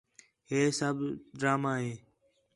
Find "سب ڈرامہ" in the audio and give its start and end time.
0.79-1.73